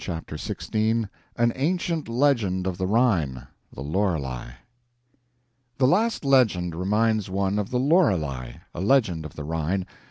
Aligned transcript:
CHAPTER 0.03 0.35
XVI 0.35 1.07
An 1.35 1.53
Ancient 1.55 2.09
Legend 2.09 2.65
of 2.65 2.79
the 2.79 2.87
Rhine 2.87 3.45
[The 3.71 3.83
Lorelei] 3.83 4.53
The 5.77 5.85
last 5.85 6.25
legend 6.25 6.73
reminds 6.73 7.29
one 7.29 7.59
of 7.59 7.69
the 7.69 7.77
"Lorelei" 7.79 8.53
a 8.73 8.81
legend 8.81 9.25
of 9.25 9.35
the 9.35 9.43
Rhine. 9.43 9.85